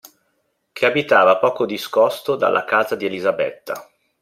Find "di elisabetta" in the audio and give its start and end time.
2.95-3.87